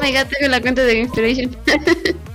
My 0.00 0.12
god, 0.12 0.26
tengo 0.28 0.48
la 0.50 0.60
cuenta 0.60 0.82
de 0.82 1.00
Inspiration. 1.00 1.56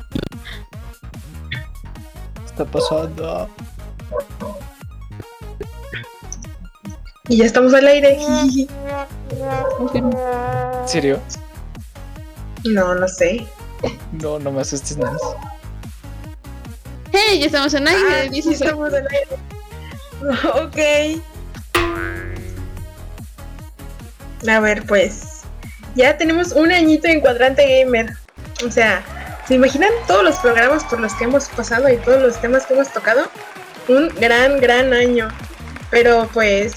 está 2.45 2.65
pasando? 2.65 3.49
Y 7.29 7.37
ya 7.37 7.45
estamos 7.45 7.73
al 7.73 7.87
aire. 7.87 8.17
¿En 9.93 10.87
serio? 10.87 11.19
No, 12.63 12.95
no 12.95 13.07
sé. 13.07 13.45
No, 14.13 14.39
no 14.39 14.51
me 14.51 14.61
asustes 14.61 14.97
nada. 14.97 15.17
Hey, 17.11 17.39
ya 17.39 17.45
estamos 17.45 17.73
en 17.73 17.87
aire. 17.87 18.27
Ah, 18.27 18.29
sí, 18.31 18.53
estamos 18.53 18.93
al 18.93 19.07
aire. 19.07 19.37
ok. 20.63 20.77
A 24.47 24.59
ver, 24.59 24.85
pues 24.85 25.36
ya 25.97 26.15
tenemos 26.15 26.51
un 26.51 26.71
añito 26.71 27.07
en 27.07 27.19
Cuadrante 27.19 27.81
Gamer. 27.81 28.15
O 28.65 28.71
sea, 28.71 29.03
¿se 29.47 29.55
imaginan 29.55 29.89
todos 30.07 30.23
los 30.23 30.35
programas 30.37 30.83
por 30.85 30.99
los 30.99 31.13
que 31.15 31.25
hemos 31.25 31.49
pasado 31.49 31.89
y 31.89 31.97
todos 31.97 32.21
los 32.21 32.39
temas 32.39 32.65
que 32.65 32.75
hemos 32.75 32.93
tocado? 32.93 33.29
Un 33.87 34.09
gran, 34.09 34.61
gran 34.61 34.93
año. 34.93 35.27
Pero 35.89 36.29
pues 36.33 36.75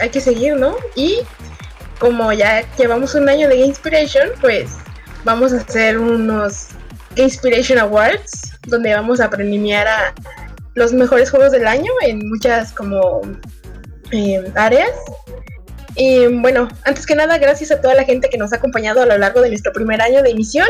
hay 0.00 0.10
que 0.10 0.20
seguir, 0.20 0.56
¿no? 0.56 0.76
Y 0.96 1.20
como 2.00 2.32
ya 2.32 2.64
llevamos 2.76 3.14
un 3.14 3.28
año 3.28 3.48
de 3.48 3.56
Inspiration, 3.56 4.30
pues 4.40 4.72
vamos 5.24 5.52
a 5.52 5.58
hacer 5.58 5.96
unos 5.96 6.68
Inspiration 7.14 7.78
Awards, 7.78 8.52
donde 8.66 8.92
vamos 8.94 9.20
a 9.20 9.30
premiar 9.30 9.86
a 9.86 10.14
los 10.74 10.92
mejores 10.92 11.30
juegos 11.30 11.52
del 11.52 11.66
año 11.66 11.92
en 12.02 12.28
muchas 12.28 12.72
como 12.72 13.20
eh, 14.10 14.42
áreas. 14.56 14.90
Y 16.00 16.26
bueno, 16.28 16.66
antes 16.86 17.04
que 17.04 17.14
nada, 17.14 17.36
gracias 17.36 17.70
a 17.70 17.82
toda 17.82 17.94
la 17.94 18.04
gente 18.04 18.30
que 18.30 18.38
nos 18.38 18.54
ha 18.54 18.56
acompañado 18.56 19.02
a 19.02 19.06
lo 19.06 19.18
largo 19.18 19.42
de 19.42 19.50
nuestro 19.50 19.70
primer 19.70 20.00
año 20.00 20.22
de 20.22 20.30
emisión. 20.30 20.66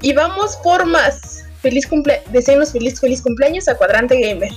Y 0.00 0.12
vamos 0.12 0.56
por 0.56 0.86
más. 0.86 1.44
Feliz 1.60 1.86
cumple 1.86 2.20
deseamos 2.32 2.72
feliz, 2.72 2.98
feliz 2.98 3.22
cumpleaños 3.22 3.68
a 3.68 3.76
Cuadrante 3.76 4.20
Gamer. 4.20 4.50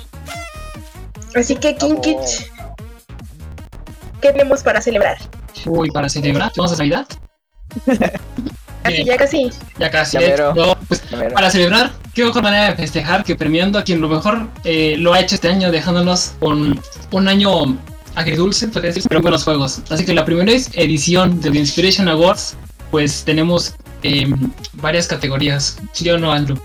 Así 1.35 1.55
que, 1.55 1.75
Kinkich, 1.75 2.51
¿qué 4.19 4.31
tenemos 4.31 4.63
para 4.63 4.81
celebrar? 4.81 5.17
Uy, 5.67 5.91
para 5.91 6.09
celebrar, 6.09 6.51
¿vamos 6.57 6.73
a 6.73 6.77
Navidad? 6.77 7.05
ya 9.05 9.17
casi. 9.17 9.51
Ya 9.77 9.91
casi. 9.91 10.17
Pues, 10.87 11.03
para 11.35 11.51
celebrar, 11.51 11.91
qué 12.15 12.25
mejor 12.25 12.41
manera 12.41 12.71
de 12.71 12.75
festejar 12.75 13.23
que 13.23 13.35
premiando 13.35 13.77
a 13.77 13.83
quien 13.83 14.01
lo 14.01 14.09
mejor 14.09 14.47
eh, 14.63 14.95
lo 14.97 15.13
ha 15.13 15.19
hecho 15.19 15.35
este 15.35 15.49
año, 15.49 15.71
dejándonos 15.71 16.33
con 16.39 16.81
un 17.11 17.27
año 17.27 17.77
agridulce, 18.15 18.67
podría 18.67 18.89
decir, 18.89 19.03
pero 19.07 19.21
buenos 19.21 19.43
juegos. 19.43 19.81
Así 19.89 20.05
que 20.05 20.13
la 20.13 20.25
primera 20.25 20.51
edición 20.51 21.39
de 21.41 21.51
The 21.51 21.57
Inspiration 21.57 22.07
Awards, 22.07 22.55
pues 22.91 23.23
tenemos 23.23 23.75
em, 24.03 24.51
varias 24.73 25.07
categorías. 25.07 25.77
¿Sí 25.91 26.09
o 26.09 26.17
no, 26.17 26.31
Andrew? 26.31 26.57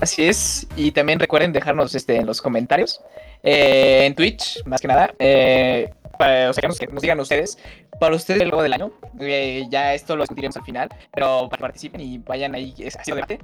Así 0.00 0.24
es, 0.24 0.66
y 0.76 0.92
también 0.92 1.18
recuerden 1.18 1.52
dejarnos 1.52 1.94
este, 1.94 2.16
en 2.16 2.26
los 2.26 2.40
comentarios, 2.40 3.00
eh, 3.42 4.04
en 4.06 4.14
Twitch, 4.14 4.64
más 4.64 4.80
que 4.80 4.86
nada, 4.86 5.12
eh, 5.18 5.90
para, 6.16 6.50
o 6.50 6.52
sea, 6.52 6.60
que 6.60 6.86
nos, 6.86 7.02
digan 7.02 7.18
ustedes, 7.18 7.58
para 7.98 8.14
ustedes 8.14 8.42
el 8.42 8.50
del 8.50 8.72
año, 8.72 8.92
eh, 9.18 9.66
ya 9.70 9.94
esto 9.94 10.14
lo 10.14 10.22
discutiremos 10.22 10.56
al 10.56 10.64
final, 10.64 10.88
pero 11.12 11.48
que 11.50 11.58
participen 11.58 12.00
y 12.00 12.18
vayan 12.18 12.54
ahí 12.54 12.72
haciendo 12.96 13.26
debate. 13.26 13.40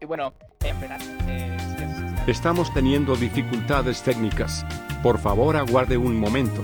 y 0.00 0.04
bueno, 0.04 0.34
en 0.62 0.80
verdad, 0.80 1.00
Estamos 2.26 2.74
teniendo 2.74 3.14
dificultades 3.14 4.02
técnicas. 4.02 4.66
Por 5.00 5.20
favor 5.20 5.54
aguarde 5.54 5.96
un 5.96 6.18
momento. 6.18 6.60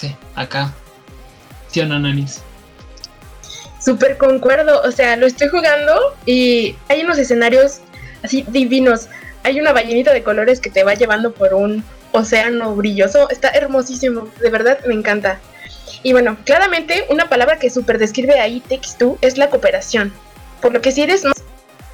Sí, 0.00 0.16
acá. 0.34 0.72
¿Sí 1.68 1.80
o 1.80 1.86
no, 1.86 2.00
Nanis? 2.00 2.42
Súper 3.80 4.18
concuerdo, 4.18 4.82
o 4.82 4.90
sea, 4.90 5.16
lo 5.16 5.26
estoy 5.26 5.46
jugando 5.46 6.16
y 6.26 6.74
hay 6.88 7.02
unos 7.02 7.18
escenarios 7.18 7.82
así 8.24 8.44
divinos. 8.48 9.08
Hay 9.44 9.60
una 9.60 9.72
ballenita 9.72 10.12
de 10.12 10.24
colores 10.24 10.58
que 10.58 10.70
te 10.70 10.82
va 10.82 10.94
llevando 10.94 11.32
por 11.32 11.54
un 11.54 11.84
océano 12.10 12.74
brilloso. 12.74 13.30
Está 13.30 13.50
hermosísimo, 13.50 14.28
de 14.40 14.50
verdad 14.50 14.80
me 14.88 14.94
encanta. 14.94 15.38
Y 16.02 16.12
bueno, 16.12 16.36
claramente 16.44 17.06
una 17.10 17.28
palabra 17.28 17.58
que 17.58 17.70
súper 17.70 17.98
describe 17.98 18.38
ahí 18.40 18.62
Two 18.98 19.18
es 19.20 19.38
la 19.38 19.50
cooperación. 19.50 20.12
Por 20.60 20.72
lo 20.72 20.80
que 20.80 20.92
si 20.92 21.02
eres 21.02 21.24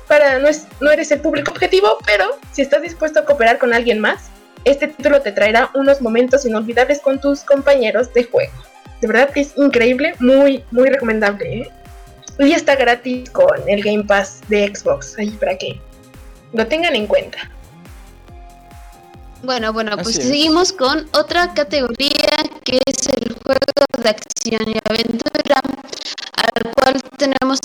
para 0.08 0.38
no, 0.38 0.48
es, 0.48 0.66
no 0.80 0.90
eres 0.90 1.10
el 1.12 1.20
público 1.20 1.50
objetivo, 1.50 1.98
pero 2.06 2.38
si 2.52 2.62
estás 2.62 2.82
dispuesto 2.82 3.20
a 3.20 3.24
cooperar 3.24 3.58
con 3.58 3.72
alguien 3.72 3.98
más, 4.00 4.30
este 4.64 4.88
título 4.88 5.20
te 5.20 5.32
traerá 5.32 5.70
unos 5.74 6.00
momentos 6.00 6.44
inolvidables 6.44 7.00
con 7.00 7.20
tus 7.20 7.42
compañeros 7.42 8.12
de 8.14 8.24
juego. 8.24 8.52
De 9.00 9.08
verdad 9.08 9.30
que 9.30 9.40
es 9.40 9.52
increíble, 9.56 10.14
muy, 10.20 10.64
muy 10.70 10.88
recomendable. 10.88 11.60
¿eh? 11.60 11.70
Y 12.38 12.52
está 12.52 12.74
gratis 12.74 13.30
con 13.30 13.68
el 13.68 13.82
Game 13.82 14.04
Pass 14.04 14.40
de 14.48 14.66
Xbox, 14.74 15.18
ahí 15.18 15.30
para 15.30 15.56
que 15.56 15.80
lo 16.52 16.66
tengan 16.66 16.96
en 16.96 17.06
cuenta. 17.06 17.50
Bueno, 19.44 19.74
bueno, 19.74 19.96
pues 19.98 20.16
seguimos 20.16 20.72
con 20.72 21.06
otra 21.12 21.52
categoría 21.52 22.30
que 22.64 22.80
es 22.86 23.06
el 23.08 23.36
juego 23.44 23.60
de 24.02 24.08
acción 24.08 24.62
y 24.68 24.78
aventura, 24.88 25.60
al 26.32 26.72
cual 26.72 27.02
tenemos 27.18 27.58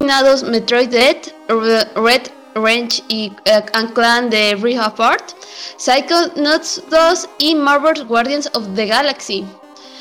dominados 0.00 0.42
Metroid 0.44 0.88
Dead, 0.88 1.18
Red 1.48 2.22
Range 2.54 3.02
y 3.08 3.30
uh, 3.30 3.92
Clan 3.92 4.30
de 4.30 4.78
Apart, 4.80 5.32
Cycle 5.78 6.32
Nuts 6.36 6.82
2 6.90 7.28
y 7.38 7.54
Marvel's 7.54 8.04
Guardians 8.06 8.50
of 8.54 8.64
the 8.74 8.86
Galaxy. 8.86 9.44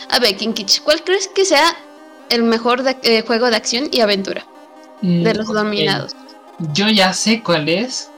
A 0.09 0.19
ver, 0.19 0.37
Kinkich, 0.37 0.81
¿cuál 0.83 1.03
crees 1.03 1.27
que 1.27 1.43
sea 1.43 1.75
el 2.29 2.43
mejor 2.43 2.81
eh, 3.03 3.23
juego 3.27 3.49
de 3.49 3.57
acción 3.57 3.89
y 3.91 3.99
aventura 3.99 4.45
de 5.01 5.33
mm, 5.33 5.37
los 5.37 5.47
dominados? 5.47 6.15
Yo 6.73 6.89
ya 6.89 7.13
sé 7.13 7.41
cuál 7.43 7.69
es, 7.69 8.09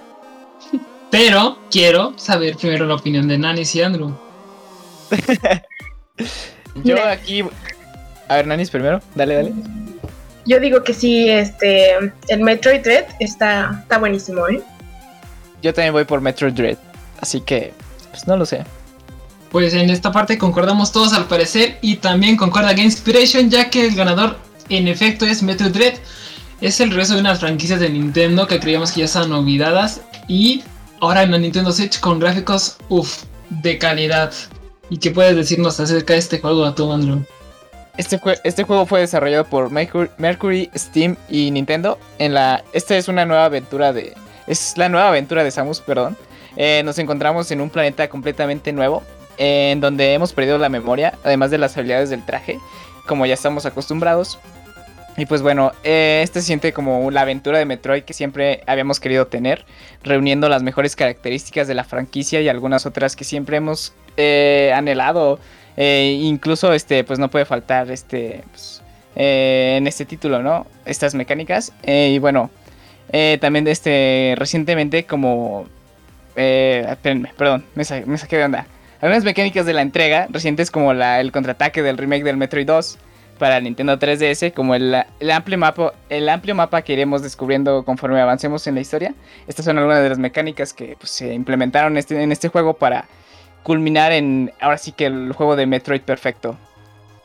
pero 1.12 1.58
quiero 1.72 2.14
saber 2.18 2.58
primero 2.58 2.86
la 2.86 2.96
opinión 2.96 3.28
de 3.28 3.38
Nanis 3.38 3.76
y 3.76 3.82
Andrew. 3.82 4.14
yo 6.84 7.04
aquí. 7.06 7.44
A 8.28 8.36
ver, 8.36 8.48
Nanis 8.48 8.70
primero, 8.70 9.02
dale, 9.16 9.36
dale. 9.36 9.54
Yo 10.46 10.60
digo 10.60 10.84
que 10.84 10.94
sí, 10.94 11.30
este. 11.30 11.96
El 12.28 12.42
Metroid 12.42 12.82
Dread 12.82 13.06
está, 13.20 13.80
está 13.82 13.98
buenísimo, 13.98 14.48
¿eh? 14.48 14.62
Yo 15.62 15.74
también 15.74 15.94
voy 15.94 16.04
por 16.04 16.20
Metroid 16.22 16.54
Dread, 16.54 16.78
así 17.22 17.42
que. 17.42 17.74
Pues 18.12 18.28
no 18.28 18.38
lo 18.38 18.46
sé. 18.46 18.64
Pues 19.52 19.74
en 19.74 19.90
esta 19.90 20.12
parte 20.12 20.38
concordamos 20.38 20.92
todos 20.92 21.14
al 21.14 21.26
parecer 21.26 21.78
y 21.82 21.98
también 21.98 22.38
concuerda 22.38 22.72
Game 22.72 22.86
Inspiration 22.86 23.50
ya 23.50 23.70
que 23.70 23.86
el 23.86 23.96
ganador 23.96 24.38
en 24.70 24.88
efecto 24.88 25.26
es 25.26 25.44
Metroid 25.44 25.72
Dread 25.72 25.94
es 26.64 26.80
el 26.80 26.92
regreso 26.92 27.16
de 27.16 27.20
unas 27.20 27.42
franquicias 27.42 27.82
de 27.82 27.90
Nintendo 27.90 28.48
que 28.48 28.58
creíamos 28.58 28.94
que 28.94 29.00
ya 29.00 29.06
estaban 29.06 29.34
olvidadas 29.34 30.00
y 30.30 30.64
ahora 31.02 31.24
en 31.24 31.32
la 31.32 31.38
Nintendo 31.38 31.74
Switch 31.74 32.00
con 32.00 32.20
gráficos, 32.20 32.78
uff, 32.88 33.24
de 33.50 33.78
calidad. 33.78 34.32
¿Y 34.90 34.98
qué 34.98 35.12
puedes 35.12 35.36
decirnos 35.36 35.78
acerca 35.82 36.14
de 36.14 36.20
este 36.20 36.40
juego 36.40 36.64
a 36.64 36.74
tu 36.74 36.90
Andrew? 36.90 37.26
Este, 37.98 38.18
este 38.46 38.64
juego 38.64 38.86
fue 38.86 39.02
desarrollado 39.02 39.44
por 39.44 39.72
Mercury, 39.72 40.70
Steam 40.74 41.18
y 41.30 41.52
Nintendo. 41.52 42.00
En 42.18 42.34
la, 42.34 42.64
esta 42.72 42.96
es 42.96 43.10
una 43.10 43.26
nueva 43.26 43.44
aventura 43.44 43.92
de. 43.92 44.14
Es 44.48 44.78
la 44.78 44.88
nueva 44.88 45.10
aventura 45.10 45.44
de 45.44 45.52
Samus, 45.52 45.82
perdón. 45.82 46.16
Eh, 46.56 46.82
nos 46.86 46.98
encontramos 46.98 47.52
en 47.52 47.60
un 47.60 47.70
planeta 47.70 48.08
completamente 48.08 48.72
nuevo. 48.72 49.04
en 49.38 49.82
donde 49.82 50.14
hemos 50.14 50.32
perdido 50.32 50.58
la 50.60 50.70
memoria, 50.70 51.18
además 51.26 51.52
de 51.52 51.58
las 51.58 51.76
habilidades 51.76 52.10
del 52.10 52.24
traje, 52.24 52.60
como 53.06 53.26
ya 53.26 53.34
estamos 53.34 53.66
acostumbrados. 53.66 54.40
Y 55.16 55.28
pues 55.28 55.44
bueno, 55.44 55.74
este 55.84 56.42
se 56.42 56.48
siente 56.48 56.74
como 56.74 57.12
la 57.12 57.22
aventura 57.22 57.60
de 57.60 57.66
Metroid 57.66 58.04
que 58.04 58.14
siempre 58.14 58.64
habíamos 58.66 59.00
querido 59.00 59.28
tener, 59.28 59.64
reuniendo 60.04 60.50
las 60.50 60.64
mejores 60.64 60.96
características 60.96 61.68
de 61.68 61.76
la 61.76 61.84
franquicia 61.84 62.42
y 62.42 62.50
algunas 62.50 62.88
otras 62.88 63.16
que 63.16 63.24
siempre 63.24 63.58
hemos 63.58 63.94
eh, 64.18 64.72
anhelado. 64.76 65.40
Eh, 65.78 66.20
incluso 66.22 66.74
este, 66.74 67.04
pues 67.04 67.20
no 67.20 67.30
puede 67.30 67.46
faltar 67.46 67.92
este, 67.92 68.44
pues, 68.50 68.82
en 69.16 69.86
este 69.86 70.06
título, 70.06 70.42
¿no? 70.42 70.66
Estas 70.86 71.14
mecánicas. 71.14 71.74
y 71.86 72.18
bueno, 72.18 72.50
también 73.40 73.68
este 73.68 74.34
recientemente 74.38 75.06
como... 75.06 75.68
Espérenme, 76.36 77.32
perdón, 77.38 77.64
me 77.76 77.84
saqué 77.86 78.38
de 78.38 78.46
onda. 78.46 78.66
Algunas 79.00 79.24
mecánicas 79.24 79.66
de 79.68 79.74
la 79.74 79.84
entrega 79.84 80.28
recientes 80.32 80.72
como 80.72 80.94
la, 80.94 81.20
el 81.20 81.32
contraataque 81.32 81.84
del 81.84 81.98
remake 81.98 82.24
del 82.24 82.38
Metroid 82.38 82.66
2 82.66 82.98
para 83.38 83.60
Nintendo 83.60 83.98
3DS, 83.98 84.54
como 84.54 84.76
el, 84.76 84.96
amplio 85.32 85.58
mapa, 85.58 85.94
el 86.10 86.30
amplio 86.30 86.56
mapa 86.56 86.82
que 86.82 86.94
iremos 86.94 87.22
descubriendo 87.22 87.84
conforme 87.84 88.20
avancemos 88.22 88.66
en 88.68 88.76
la 88.76 88.82
historia. 88.82 89.14
Estas 89.48 89.66
son 89.66 89.78
algunas 89.78 90.02
de 90.02 90.10
las 90.10 90.18
mecánicas 90.20 90.74
que 90.74 90.96
pues, 91.00 91.12
se 91.12 91.34
implementaron 91.34 91.98
este- 91.98 92.22
en 92.22 92.32
este 92.32 92.50
juego 92.50 92.74
para 92.76 93.06
culminar 93.64 94.12
en 94.12 94.52
ahora 94.60 94.78
sí 94.78 94.92
que 94.92 95.06
el 95.06 95.32
juego 95.34 95.56
de 95.56 95.66
Metroid 95.66 96.02
perfecto. 96.02 96.58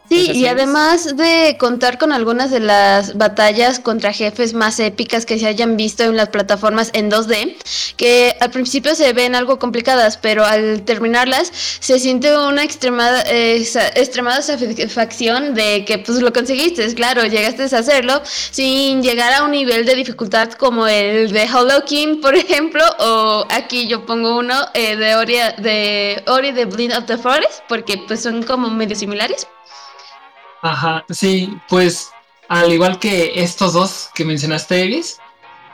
Sí, 0.08 0.31
y 0.32 0.46
además 0.46 1.16
de 1.16 1.56
contar 1.58 1.99
con 1.99 2.12
algunas 2.12 2.50
de 2.50 2.60
las 2.60 3.19
batallas 3.19 3.78
contra 3.78 4.12
jefes 4.12 4.55
más 4.55 4.81
épicas 4.81 5.26
que 5.26 5.38
se 5.38 5.46
hayan 5.46 5.76
visto 5.76 6.05
en 6.05 6.16
las 6.16 6.31
plataformas 6.31 6.90
en 6.94 7.10
2D, 7.10 7.56
que 7.96 8.34
al 8.40 8.50
principio 8.50 8.94
se 8.94 9.12
ven 9.12 9.34
algo 9.34 9.58
complicadas, 9.58 10.16
pero 10.16 10.46
al 10.46 10.82
terminarlas 10.82 11.52
se 11.52 11.99
siente 11.99 12.34
una 12.38 12.64
extremada, 12.64 13.22
eh, 13.26 13.62
extremada 13.96 14.40
satisfacción 14.40 15.55
de 15.55 15.84
que 15.84 15.99
pues 15.99 16.20
lo 16.22 16.32
conseguiste, 16.32 16.94
claro, 16.94 17.26
llegaste 17.26 17.64
a 17.64 17.78
hacerlo 17.78 18.22
sin 18.25 19.02
llegar 19.02 19.34
a 19.34 19.44
un 19.44 19.50
nivel 19.50 19.84
de 19.84 19.94
dificultad 19.94 20.52
como 20.52 20.87
el 20.87 21.31
de 21.32 21.49
Hollow 21.52 21.84
King, 21.84 22.22
por 22.22 22.34
ejemplo, 22.34 22.82
o 22.99 23.44
aquí 23.50 23.87
yo 23.88 24.06
pongo 24.06 24.38
uno 24.38 24.54
eh, 24.72 24.96
de 24.96 25.14
Ori 25.16 25.37
de 25.58 26.22
Ori 26.28 26.52
de 26.52 26.64
Blind 26.64 26.94
of 26.94 27.04
the 27.04 27.19
Forest, 27.19 27.61
porque 27.69 28.00
pues 28.06 28.22
son 28.22 28.43
como 28.43 28.70
medio 28.70 28.96
similares. 28.96 29.46
Ajá, 30.62 31.05
sí, 31.10 31.52
pues 31.69 32.10
al 32.49 32.72
igual 32.72 32.99
que 32.99 33.43
estos 33.43 33.72
dos 33.75 34.08
que 34.14 34.25
mencionaste, 34.25 34.82
Evis, 34.82 35.19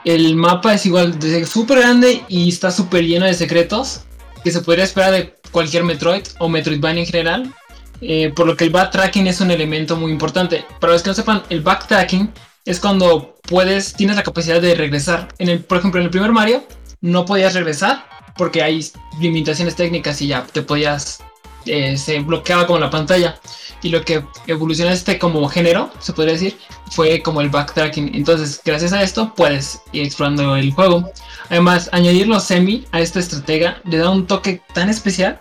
el 0.03 0.35
mapa 0.35 0.73
es 0.75 0.85
igual, 0.85 1.17
de 1.19 1.45
súper 1.45 1.79
grande 1.79 2.23
y 2.29 2.49
está 2.49 2.69
súper 2.71 3.03
lleno 3.05 3.25
de 3.25 3.33
secretos 3.33 4.01
que 4.43 4.51
se 4.51 4.61
podría 4.61 4.83
esperar 4.83 5.11
de 5.11 5.35
cualquier 5.51 5.83
Metroid 5.83 6.23
o 6.39 6.49
Metroidvania 6.49 7.01
en 7.01 7.07
general. 7.07 7.53
eh, 8.01 8.31
por 8.35 8.45
lo 8.45 8.55
que 8.55 8.65
el 8.65 8.69
backtracking 8.71 9.27
es 9.27 9.41
un 9.41 9.51
elemento 9.51 9.95
muy 9.95 10.11
importante. 10.11 10.65
Para 10.79 10.93
los 10.93 11.01
que 11.01 11.09
no 11.09 11.13
sepan, 11.15 11.43
el 11.49 11.61
backtracking 11.61 12.31
es 12.65 12.79
cuando 12.79 13.37
puedes, 13.43 13.93
tienes 13.93 14.15
la 14.15 14.23
capacidad 14.23 14.61
de 14.61 14.75
regresar. 14.75 15.29
Por 15.67 15.77
ejemplo, 15.77 15.99
en 15.99 16.05
el 16.05 16.11
primer 16.11 16.31
Mario 16.31 16.63
no 17.01 17.25
podías 17.25 17.53
regresar 17.53 18.05
porque 18.37 18.61
hay 18.61 18.85
limitaciones 19.19 19.75
técnicas 19.75 20.21
y 20.21 20.27
ya 20.27 20.45
te 20.45 20.61
podías, 20.61 21.23
eh, 21.65 21.97
se 21.97 22.19
bloqueaba 22.19 22.67
como 22.67 22.79
la 22.79 22.89
pantalla 22.89 23.39
y 23.81 23.89
lo 23.89 24.03
que 24.03 24.23
evolucionó 24.47 24.91
este 24.91 25.19
como 25.19 25.47
género, 25.47 25.91
se 25.99 26.13
podría 26.13 26.33
decir, 26.33 26.57
fue 26.91 27.21
como 27.21 27.41
el 27.41 27.49
backtracking. 27.49 28.15
Entonces, 28.15 28.59
gracias 28.63 28.93
a 28.93 29.03
esto 29.03 29.33
puedes 29.35 29.81
ir 29.91 30.05
explorando 30.05 30.55
el 30.55 30.73
juego. 30.73 31.11
Además, 31.49 31.89
añadir 31.91 32.27
los 32.27 32.43
semi 32.43 32.85
a 32.91 33.01
esta 33.01 33.19
estratega 33.19 33.81
le 33.85 33.97
da 33.97 34.09
un 34.09 34.25
toque 34.25 34.61
tan 34.73 34.89
especial 34.89 35.39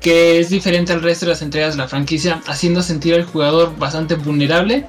que 0.00 0.38
es 0.38 0.48
diferente 0.48 0.92
al 0.92 1.02
resto 1.02 1.26
de 1.26 1.32
las 1.32 1.42
entregas 1.42 1.74
de 1.74 1.82
la 1.82 1.88
franquicia, 1.88 2.40
haciendo 2.46 2.82
sentir 2.82 3.14
al 3.14 3.24
jugador 3.24 3.76
bastante 3.76 4.14
vulnerable 4.14 4.86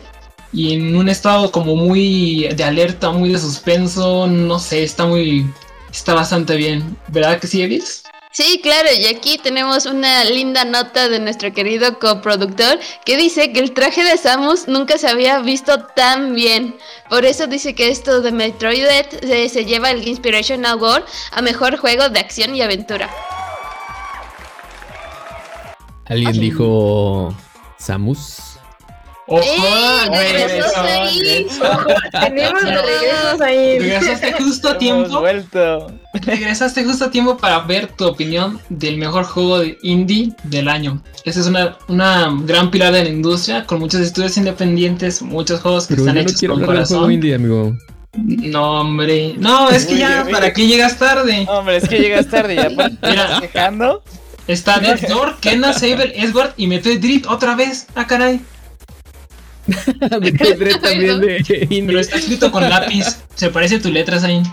y 0.53 0.75
en 0.75 0.95
un 0.95 1.09
estado 1.09 1.51
como 1.51 1.75
muy 1.75 2.47
de 2.55 2.63
alerta, 2.63 3.11
muy 3.11 3.29
de 3.29 3.39
suspenso, 3.39 4.27
no 4.27 4.59
sé, 4.59 4.83
está 4.83 5.05
muy 5.05 5.45
está 5.91 6.13
bastante 6.13 6.55
bien. 6.55 6.97
¿Verdad 7.07 7.39
que 7.39 7.47
sí, 7.47 7.61
Evis? 7.61 8.03
Sí, 8.31 8.59
claro, 8.61 8.89
y 8.95 9.07
aquí 9.07 9.39
tenemos 9.41 9.87
una 9.87 10.23
linda 10.23 10.63
nota 10.63 11.09
de 11.09 11.19
nuestro 11.19 11.51
querido 11.51 11.97
coproductor 11.97 12.79
que 13.03 13.17
dice 13.17 13.51
que 13.51 13.59
el 13.59 13.73
traje 13.73 14.03
de 14.03 14.17
Samus 14.17 14.67
nunca 14.67 14.99
se 14.99 15.07
había 15.07 15.39
visto 15.39 15.85
tan 15.95 16.35
bien. 16.35 16.75
Por 17.09 17.25
eso 17.25 17.47
dice 17.47 17.73
que 17.73 17.89
esto 17.89 18.21
de 18.21 18.31
Metroid 18.31 18.85
eh, 18.85 19.49
se 19.49 19.65
lleva 19.65 19.89
el 19.89 20.07
Inspiration 20.07 20.63
Award 20.63 21.05
a 21.31 21.41
mejor 21.41 21.77
juego 21.77 22.07
de 22.09 22.19
acción 22.19 22.55
y 22.55 22.61
aventura. 22.61 23.09
Alguien 26.05 26.39
dijo 26.39 27.35
Samus. 27.79 28.48
¡Ojo! 29.29 30.11
¡Ey! 30.13 30.33
regresó, 30.33 30.81
regresó 30.81 30.81
ahí! 30.81 31.19
regresó. 31.19 31.87
Tenemos 32.21 32.63
No. 32.63 32.69
regresos 32.69 33.41
ahí. 33.41 33.79
Regresaste 33.79 34.31
justo 34.33 34.69
a 34.69 34.77
tiempo. 34.77 35.19
vuelto. 35.19 35.91
Regresaste 36.21 36.83
justo 36.83 37.05
a 37.05 37.11
tiempo 37.11 37.37
para 37.37 37.59
ver 37.59 37.87
tu 37.87 38.05
opinión 38.07 38.59
del 38.69 38.97
mejor 38.97 39.25
juego 39.25 39.59
de 39.59 39.77
indie 39.83 40.33
del 40.43 40.67
año. 40.67 41.01
Esa 41.25 41.39
es 41.41 41.45
una, 41.47 41.77
una 41.87 42.29
gran 42.43 42.71
pilar 42.71 42.91
de 42.93 43.03
la 43.03 43.09
industria, 43.09 43.65
con 43.65 43.79
muchos 43.79 44.01
estudios 44.01 44.35
independientes, 44.37 45.21
muchos 45.21 45.61
juegos 45.61 45.85
que 45.87 45.93
Pero 45.95 46.01
están 46.07 46.15
yo 46.15 46.21
no 46.23 46.27
hechos 46.27 46.39
quiero 46.39 46.53
con 46.55 46.63
hablar 46.63 46.77
del 46.79 46.85
juego 46.87 47.01
corazón. 47.03 47.13
indie, 47.13 47.35
amigo. 47.35 47.77
No, 48.17 48.81
hombre. 48.81 49.35
No, 49.37 49.69
es 49.69 49.85
que 49.85 49.93
Uy, 49.93 49.99
ya. 49.99 50.25
¿para 50.31 50.51
qué 50.51 50.65
llegas 50.65 50.97
tarde? 50.97 51.45
Hombre, 51.47 51.77
es 51.77 51.87
que 51.87 51.99
llegas 51.99 52.27
tarde 52.27 52.55
ya. 52.55 52.69
pues, 52.75 52.91
Mira. 53.03 53.39
dejando. 53.39 54.03
Está 54.47 54.79
Death 54.79 55.07
Door, 55.07 55.37
Kena, 55.41 55.73
Saber, 55.73 56.11
Edward 56.15 56.53
y 56.57 56.65
Metroid 56.65 56.99
Dread 56.99 57.27
otra 57.31 57.53
vez. 57.55 57.85
Ah, 57.93 58.07
caray. 58.07 58.41
Dread 60.57 60.81
también 60.81 61.21
de 61.21 61.43
Pero 61.47 61.67
indie. 61.69 61.99
está 61.99 62.17
escrito 62.17 62.51
con 62.51 62.63
lápiz. 62.63 63.05
Se 63.35 63.49
parece 63.49 63.75
a 63.75 63.81
tu 63.81 63.91
letra, 63.91 64.23
ahí. 64.23 64.43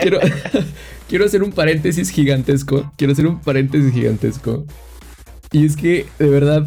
Quiero, 0.00 0.20
quiero 1.08 1.24
hacer 1.24 1.42
un 1.42 1.52
paréntesis 1.52 2.10
gigantesco. 2.10 2.90
Quiero 2.96 3.12
hacer 3.12 3.26
un 3.26 3.40
paréntesis 3.40 3.92
gigantesco. 3.92 4.66
Y 5.50 5.66
es 5.66 5.76
que, 5.76 6.06
de 6.18 6.28
verdad, 6.28 6.66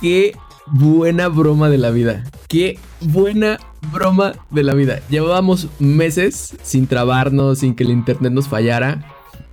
qué 0.00 0.36
buena 0.66 1.28
broma 1.28 1.68
de 1.68 1.78
la 1.78 1.90
vida. 1.90 2.24
Qué 2.48 2.78
buena 3.00 3.58
broma 3.92 4.32
de 4.50 4.62
la 4.62 4.74
vida. 4.74 5.00
Llevábamos 5.08 5.68
meses 5.78 6.56
sin 6.62 6.86
trabarnos, 6.86 7.60
sin 7.60 7.74
que 7.74 7.84
el 7.84 7.90
internet 7.90 8.32
nos 8.32 8.48
fallara. 8.48 9.04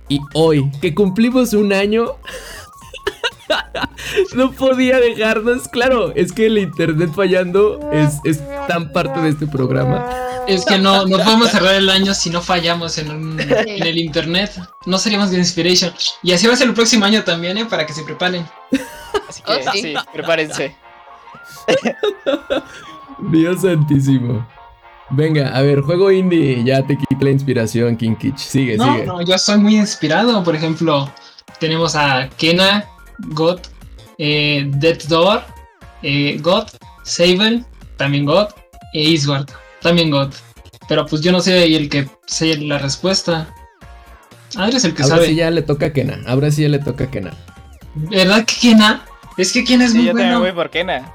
Y 0.08 0.20
hoy, 0.34 0.70
que 0.80 0.94
cumplimos 0.94 1.54
un 1.54 1.72
año, 1.72 2.06
no 4.34 4.52
podía 4.52 4.98
dejarnos. 4.98 5.68
Claro, 5.68 6.12
es 6.14 6.32
que 6.32 6.46
el 6.46 6.58
internet 6.58 7.10
fallando 7.14 7.78
es, 7.92 8.14
es 8.24 8.40
tan 8.68 8.92
parte 8.92 9.20
de 9.20 9.30
este 9.30 9.46
programa. 9.46 10.04
Es 10.48 10.64
que 10.64 10.78
no, 10.78 11.06
no 11.06 11.18
podemos 11.18 11.50
cerrar 11.50 11.74
el 11.74 11.88
año 11.88 12.14
si 12.14 12.28
no 12.30 12.40
fallamos 12.42 12.98
en, 12.98 13.10
un- 13.10 13.40
en 13.40 13.82
el 13.86 13.98
internet. 13.98 14.52
No 14.86 14.98
seríamos 14.98 15.30
de 15.30 15.38
Inspiration. 15.38 15.92
Y 16.22 16.32
así 16.32 16.46
va 16.46 16.54
a 16.54 16.56
ser 16.56 16.68
el 16.68 16.74
próximo 16.74 17.04
año 17.04 17.22
también, 17.22 17.56
¿eh? 17.58 17.66
Para 17.66 17.86
que 17.86 17.92
se 17.92 18.02
preparen. 18.02 18.44
Así 19.28 19.42
que 19.42 19.52
Oh, 19.52 19.72
sí. 19.72 19.82
sí, 19.82 19.94
prepárense. 20.12 20.74
Dios 23.30 23.62
santísimo. 23.62 24.46
Venga, 25.10 25.48
a 25.56 25.62
ver, 25.62 25.80
juego 25.82 26.10
indie. 26.10 26.64
Ya 26.64 26.82
te 26.86 26.96
quité 26.96 27.24
la 27.24 27.30
inspiración, 27.30 27.96
Kinkich. 27.96 28.36
Sigue, 28.38 28.76
No, 28.76 28.92
sigue. 28.94 29.06
no, 29.06 29.22
yo 29.22 29.36
soy 29.38 29.58
muy 29.58 29.76
inspirado. 29.76 30.42
Por 30.42 30.56
ejemplo, 30.56 31.08
tenemos 31.60 31.94
a 31.94 32.28
Kena, 32.36 32.84
God, 33.18 33.60
eh, 34.18 34.64
Death 34.76 35.04
Door, 35.04 35.42
eh, 36.02 36.38
God, 36.40 36.64
Saben, 37.04 37.64
también 37.96 38.24
God, 38.24 38.48
e 38.94 39.02
Isward, 39.02 39.48
también 39.80 40.10
God. 40.10 40.32
Pero 40.88 41.06
pues 41.06 41.22
yo 41.22 41.32
no 41.32 41.40
soy 41.40 41.74
el 41.74 41.88
que 41.88 42.08
sé 42.26 42.56
la 42.58 42.78
respuesta. 42.78 43.52
Adri 44.56 44.76
es 44.76 44.84
el 44.84 44.94
que 44.94 45.02
Ahora 45.02 45.16
sabe. 45.16 45.28
sí 45.28 45.34
ya 45.36 45.50
le 45.50 45.62
toca 45.62 45.86
a 45.86 45.92
Kena. 45.92 46.20
Ahora 46.26 46.50
sí 46.50 46.62
ya 46.62 46.68
le 46.68 46.78
toca 46.78 47.04
a 47.04 47.10
Kena. 47.10 47.32
¿Verdad 47.94 48.44
que 48.44 48.54
Kena? 48.60 49.04
Es 49.38 49.52
que 49.52 49.64
Kena 49.64 49.84
es 49.86 49.92
Sí, 49.92 49.98
muy 49.98 50.06
yo 50.06 50.12
también 50.12 50.28
bueno. 50.30 50.40
voy 50.40 50.52
por 50.52 50.70
Kena. 50.70 51.10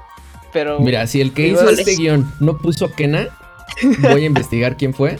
Pero. 0.52 0.80
Mira, 0.80 1.06
si 1.06 1.20
el 1.20 1.32
que 1.32 1.48
hizo 1.48 1.68
este 1.68 1.94
guion 1.96 2.32
no 2.40 2.58
puso 2.58 2.90
Kena, 2.92 3.28
voy 4.00 4.22
a 4.24 4.26
investigar 4.26 4.76
quién 4.76 4.92
fue. 4.94 5.18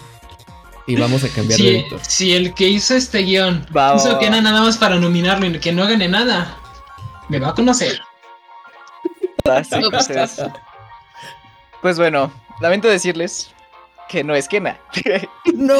Y 0.87 0.97
vamos 0.97 1.23
a 1.23 1.29
cambiar 1.29 1.59
de 1.61 1.65
Si, 1.65 1.69
editor. 1.77 2.01
si 2.03 2.33
el 2.33 2.55
que 2.55 2.67
hizo 2.69 2.95
este 2.95 3.19
guion 3.23 3.65
Va, 3.77 3.91
va, 3.93 3.97
hizo 3.97 4.13
va. 4.15 4.19
Kena 4.19 4.41
nada 4.41 4.63
más 4.63 4.79
para 4.79 4.97
nominarlo 4.97 5.47
y 5.47 5.59
que 5.61 5.71
no 5.71 5.87
gane 5.87 6.09
nada, 6.09 6.57
me 7.29 7.39
va 7.39 7.49
a 7.49 7.55
conocer. 7.55 8.01
Sí, 9.65 9.87
ustedes. 9.87 10.43
Pues 11.81 11.99
bueno, 11.99 12.31
lamento 12.61 12.89
decirles 12.89 13.51
que 14.09 14.25
no 14.25 14.35
es 14.35 14.49
Kena. 14.49 14.79
¡No! 15.55 15.77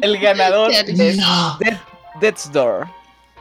El 0.00 0.18
ganador 0.18 0.70
es 0.70 1.16
No. 1.18 1.56
Dead- 1.60 1.78
Death's 2.20 2.50
Door. 2.52 2.86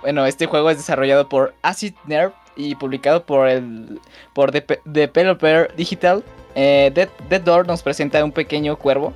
Bueno, 0.01 0.25
este 0.25 0.45
juego 0.47 0.69
es 0.71 0.77
desarrollado 0.77 1.29
por 1.29 1.53
Acid 1.61 1.93
Nerve 2.05 2.33
y 2.55 2.75
publicado 2.75 3.25
por 3.25 3.47
el 3.47 3.99
por 4.33 4.51
Dep- 4.51 4.81
Developer 4.85 5.73
Digital. 5.75 6.23
Eh, 6.55 6.91
Dead 7.29 7.41
Door 7.41 7.67
nos 7.67 7.81
presenta 7.83 8.23
un 8.25 8.31
pequeño 8.31 8.77
cuervo 8.77 9.13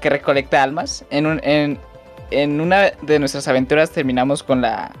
que 0.00 0.08
recolecta 0.10 0.62
almas. 0.62 1.04
En, 1.10 1.26
un- 1.26 1.40
en, 1.42 1.78
en 2.30 2.60
una 2.60 2.92
de 3.02 3.18
nuestras 3.18 3.48
aventuras 3.48 3.90
terminamos 3.90 4.42
con 4.42 4.60
la 4.62 4.92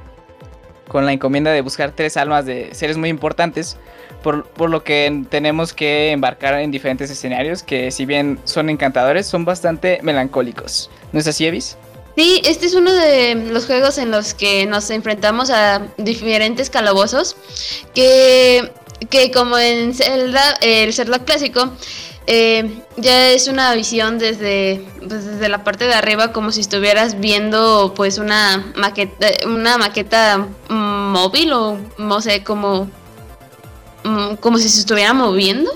con 0.88 1.06
la 1.06 1.12
encomienda 1.12 1.52
de 1.52 1.60
buscar 1.60 1.92
tres 1.94 2.16
almas 2.16 2.46
de 2.46 2.74
seres 2.74 2.96
muy 2.96 3.08
importantes. 3.08 3.76
Por, 4.22 4.44
por 4.44 4.68
lo 4.68 4.82
que 4.82 5.22
tenemos 5.30 5.72
que 5.72 6.10
embarcar 6.10 6.54
en 6.54 6.72
diferentes 6.72 7.08
escenarios 7.08 7.62
que 7.62 7.92
si 7.92 8.04
bien 8.04 8.40
son 8.42 8.68
encantadores, 8.68 9.26
son 9.26 9.44
bastante 9.44 10.00
melancólicos. 10.02 10.90
¿No 11.12 11.20
es 11.20 11.28
así, 11.28 11.46
Evis? 11.46 11.76
Sí, 12.16 12.42
este 12.44 12.66
es 12.66 12.74
uno 12.74 12.92
de 12.92 13.36
los 13.36 13.66
juegos 13.66 13.96
en 13.96 14.10
los 14.10 14.34
que 14.34 14.66
nos 14.66 14.90
enfrentamos 14.90 15.50
a 15.50 15.86
diferentes 15.98 16.68
calabozos 16.68 17.36
que, 17.94 18.72
que 19.08 19.30
como 19.30 19.56
en 19.56 19.94
Zelda, 19.94 20.56
el 20.60 20.92
Zelda 20.92 21.20
clásico, 21.20 21.70
eh, 22.30 22.82
ya 22.98 23.30
es 23.30 23.48
una 23.48 23.74
visión 23.74 24.18
desde, 24.18 24.84
pues, 24.98 25.24
desde 25.24 25.48
la 25.48 25.64
parte 25.64 25.86
de 25.86 25.94
arriba, 25.94 26.30
como 26.30 26.52
si 26.52 26.60
estuvieras 26.60 27.18
viendo 27.18 27.94
pues 27.96 28.18
una 28.18 28.70
maqueta, 28.76 29.28
una 29.46 29.78
maqueta 29.78 30.46
mm, 30.68 30.74
móvil 31.10 31.52
o 31.54 31.78
no 31.96 32.20
sé, 32.20 32.44
como, 32.44 32.90
mm, 34.04 34.34
como 34.40 34.58
si 34.58 34.68
se 34.68 34.80
estuviera 34.80 35.14
moviendo. 35.14 35.70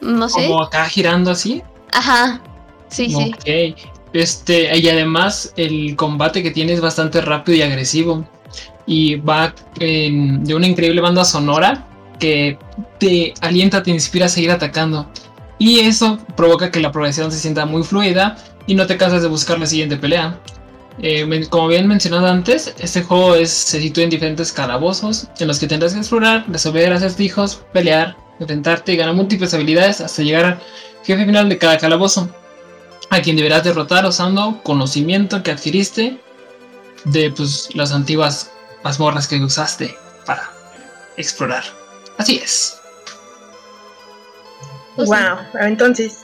No 0.00 0.28
sé. 0.28 0.48
Como 0.48 0.60
acá 0.62 0.88
girando 0.88 1.30
así. 1.30 1.62
Ajá. 1.92 2.40
Sí, 2.88 3.08
sí. 3.08 3.32
Ok. 3.32 3.88
Este, 4.12 4.76
y 4.76 4.88
además 4.88 5.52
el 5.56 5.94
combate 5.94 6.42
que 6.42 6.50
tiene 6.50 6.72
es 6.72 6.80
bastante 6.80 7.20
rápido 7.20 7.58
y 7.58 7.62
agresivo. 7.62 8.26
Y 8.86 9.14
va 9.14 9.54
en- 9.78 10.42
de 10.42 10.54
una 10.56 10.66
increíble 10.66 11.00
banda 11.00 11.24
sonora 11.24 11.86
que 12.18 12.58
te 12.98 13.32
alienta, 13.40 13.84
te 13.84 13.92
inspira 13.92 14.26
a 14.26 14.28
seguir 14.28 14.50
atacando. 14.50 15.08
Y 15.62 15.78
eso 15.78 16.18
provoca 16.36 16.72
que 16.72 16.80
la 16.80 16.90
progresión 16.90 17.30
se 17.30 17.38
sienta 17.38 17.66
muy 17.66 17.84
fluida 17.84 18.36
y 18.66 18.74
no 18.74 18.84
te 18.88 18.96
cansas 18.96 19.22
de 19.22 19.28
buscar 19.28 19.60
la 19.60 19.66
siguiente 19.66 19.96
pelea. 19.96 20.36
Eh, 21.00 21.46
como 21.50 21.68
bien 21.68 21.86
mencionado 21.86 22.26
antes, 22.26 22.74
este 22.80 23.04
juego 23.04 23.36
se 23.36 23.80
sitúa 23.80 24.02
en 24.02 24.10
diferentes 24.10 24.50
calabozos 24.50 25.28
en 25.38 25.46
los 25.46 25.60
que 25.60 25.68
tendrás 25.68 25.92
que 25.92 26.00
explorar, 26.00 26.44
resolver 26.48 26.92
acertijos, 26.92 27.62
pelear, 27.72 28.16
enfrentarte 28.40 28.92
y 28.92 28.96
ganar 28.96 29.14
múltiples 29.14 29.54
habilidades 29.54 30.00
hasta 30.00 30.22
llegar 30.22 30.44
al 30.46 30.58
jefe 31.04 31.24
final 31.24 31.48
de 31.48 31.58
cada 31.58 31.78
calabozo, 31.78 32.28
a 33.10 33.22
quien 33.22 33.36
deberás 33.36 33.62
derrotar 33.62 34.04
usando 34.04 34.60
conocimiento 34.64 35.44
que 35.44 35.52
adquiriste 35.52 36.18
de 37.04 37.30
pues, 37.30 37.68
las 37.74 37.92
antiguas 37.92 38.50
mazmorras 38.82 39.28
que 39.28 39.36
usaste 39.36 39.94
para 40.26 40.50
explorar. 41.16 41.62
Así 42.18 42.40
es. 42.42 42.81
Wow, 44.96 45.38
entonces. 45.60 46.18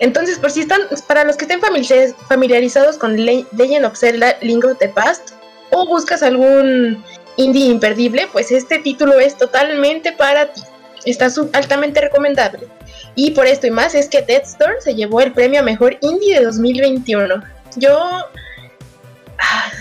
Entonces, 0.00 0.38
por 0.38 0.50
si 0.50 0.60
están, 0.60 0.80
para 1.08 1.24
los 1.24 1.36
que 1.36 1.44
estén 1.44 1.60
familiariz- 1.60 2.14
familiarizados 2.28 2.98
con 2.98 3.16
Le- 3.16 3.46
Legend 3.56 3.84
of 3.84 3.96
Zelda 3.98 4.36
Link 4.42 4.64
of 4.64 4.78
the 4.78 4.88
Past, 4.88 5.30
o 5.70 5.86
buscas 5.86 6.22
algún 6.22 7.04
indie 7.36 7.66
imperdible, 7.66 8.28
pues 8.32 8.52
este 8.52 8.78
título 8.78 9.18
es 9.18 9.36
totalmente 9.36 10.12
para 10.12 10.52
ti. 10.52 10.62
Está 11.04 11.28
altamente 11.52 12.00
recomendable. 12.00 12.68
Y 13.14 13.32
por 13.32 13.46
esto 13.46 13.66
y 13.66 13.70
más 13.70 13.94
es 13.94 14.08
que 14.08 14.22
Death 14.22 14.44
Store 14.44 14.80
se 14.80 14.94
llevó 14.94 15.20
el 15.20 15.32
premio 15.32 15.60
a 15.60 15.64
mejor 15.64 15.96
indie 16.00 16.38
de 16.38 16.44
2021. 16.44 17.42
Yo 17.76 18.00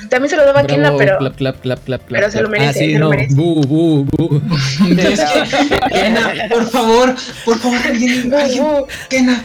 también 0.10 0.30
se 0.30 0.36
lo 0.38 0.46
daba 0.46 0.62
a 0.62 0.66
Kena, 0.66 0.84
Bravo, 0.92 0.98
pero 0.98 1.18
clap, 1.18 1.36
clap, 1.36 1.60
clap, 1.62 1.84
clap, 1.84 2.06
clap, 2.06 2.20
pero 2.22 2.32
se 2.32 2.42
lo 2.42 2.50
merece, 2.50 2.70
Ah, 2.70 2.74
sí, 2.74 2.92
se 2.94 3.00
lo 3.00 3.06
no. 3.06 3.10
merece. 3.12 3.36
Bu, 3.36 3.62
bu, 3.66 4.06
bu. 4.06 4.42
Es 4.98 5.20
que, 5.20 5.80
Kena, 5.92 6.34
por 6.50 6.70
favor, 6.70 7.16
por 7.46 7.58
favor, 7.60 7.78
alguien, 7.86 8.34
alguien, 8.42 8.66
Kena, 9.10 9.44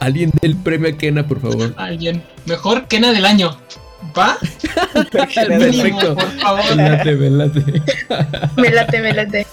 Alguien 0.00 0.30
del 0.40 0.56
premio 0.56 0.88
a 0.88 0.96
Kena, 0.96 1.26
por 1.26 1.40
favor. 1.40 1.74
alguien. 1.76 2.22
Mejor 2.46 2.86
Kena 2.86 3.12
del 3.12 3.24
año. 3.26 3.56
¿Va? 4.18 4.38
Mínimo, 5.48 5.98
Perfecto. 5.98 6.14
por 6.14 6.30
favor. 6.40 6.76
Me 6.76 6.88
late, 6.90 7.14
me 7.16 7.30
late. 7.30 7.82
me 8.56 8.70
late, 8.70 9.00
me 9.00 9.12
late. 9.12 9.46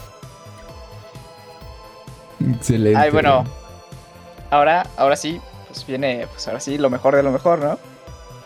Excelente. 2.56 2.98
Ay, 3.00 3.10
bueno. 3.12 3.44
Ahora, 4.50 4.86
ahora 4.96 5.16
sí, 5.18 5.40
pues 5.68 5.86
viene, 5.86 6.28
pues 6.32 6.48
ahora 6.48 6.60
sí, 6.62 6.78
lo 6.78 6.90
mejor 6.90 7.16
de 7.16 7.24
lo 7.24 7.32
mejor, 7.32 7.60
¿no? 7.60 7.78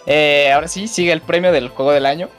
Eh, 0.06 0.52
ahora 0.54 0.68
sí, 0.68 0.88
sigue 0.88 1.12
el 1.12 1.22
premio 1.22 1.52
del 1.52 1.70
juego 1.70 1.92
del 1.92 2.06
año. 2.06 2.30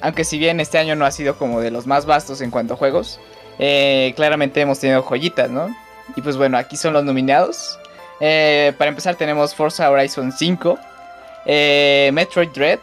Aunque 0.00 0.24
si 0.24 0.38
bien 0.38 0.60
este 0.60 0.78
año 0.78 0.96
no 0.96 1.06
ha 1.06 1.10
sido 1.10 1.36
como 1.38 1.60
de 1.60 1.70
los 1.70 1.86
más 1.86 2.04
vastos 2.04 2.40
en 2.42 2.50
cuanto 2.50 2.74
a 2.74 2.76
juegos, 2.76 3.18
eh, 3.58 4.12
claramente 4.16 4.60
hemos 4.60 4.78
tenido 4.78 5.02
joyitas, 5.02 5.50
¿no? 5.50 5.74
Y 6.16 6.20
pues 6.20 6.36
bueno, 6.36 6.58
aquí 6.58 6.76
son 6.76 6.92
los 6.92 7.04
nominados. 7.04 7.78
Eh, 8.20 8.72
para 8.76 8.90
empezar 8.90 9.14
tenemos 9.16 9.54
Forza 9.54 9.90
Horizon 9.90 10.30
5, 10.32 10.78
eh, 11.46 12.10
Metroid 12.12 12.50
Dread, 12.50 12.78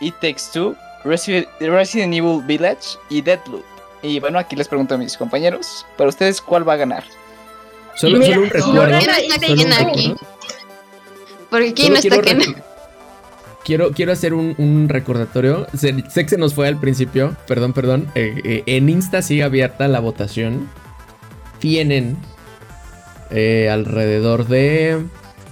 It 0.00 0.14
Takes 0.20 0.42
Two, 0.52 0.74
Resi- 1.04 1.48
Resident 1.60 2.12
Evil 2.14 2.42
Village 2.44 2.98
y 3.08 3.22
Deadloop. 3.22 3.64
Y 4.02 4.20
bueno, 4.20 4.38
aquí 4.38 4.54
les 4.56 4.68
pregunto 4.68 4.94
a 4.94 4.98
mis 4.98 5.16
compañeros, 5.16 5.86
para 5.96 6.08
ustedes, 6.10 6.40
¿cuál 6.42 6.68
va 6.68 6.74
a 6.74 6.76
ganar? 6.76 7.04
Solo, 7.96 8.18
Mira, 8.18 8.34
solo 8.34 8.42
un 8.44 8.50
recuerdo. 8.50 8.86
no, 8.86 8.86
no, 8.90 8.98
está 8.98 9.12
no, 9.12 9.34
solo 9.34 9.52
un 9.52 9.58
Kena 9.58 9.76
recuerdo. 9.78 9.90
aquí. 9.92 10.14
Porque 11.50 11.68
aquí 11.70 11.90
no 11.90 11.96
está 11.96 12.16
rec- 12.16 12.62
Quiero, 13.64 13.90
quiero 13.92 14.12
hacer 14.12 14.32
un, 14.34 14.54
un 14.58 14.88
recordatorio. 14.88 15.66
Se- 15.76 16.04
sé 16.10 16.22
que 16.24 16.30
se 16.30 16.38
nos 16.38 16.54
fue 16.54 16.66
al 16.68 16.78
principio. 16.80 17.36
Perdón, 17.46 17.72
perdón. 17.72 18.08
Eh, 18.14 18.40
eh, 18.44 18.62
en 18.66 18.88
Insta 18.88 19.22
sigue 19.22 19.42
abierta 19.42 19.86
la 19.88 20.00
votación. 20.00 20.68
Tienen 21.58 22.16
eh, 23.30 23.68
alrededor 23.70 24.46
de 24.48 25.04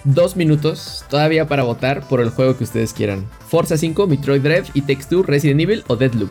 dos 0.05 0.37
minutos 0.37 1.05
todavía 1.11 1.47
para 1.49 1.65
votar 1.65 2.09
por 2.09 2.21
el 2.21 2.31
juego 2.31 2.57
que 2.57 2.65
ustedes 2.65 2.93
quieran. 2.95 3.27
Forza 3.49 3.77
5, 3.77 4.07
Metroid 4.07 4.41
Dread, 4.41 4.65
y 4.75 4.81
Takes 4.83 5.05
Two, 5.11 5.23
Resident 5.23 5.61
Evil 5.61 5.85
o 5.89 5.97
Deadloop. 5.97 6.31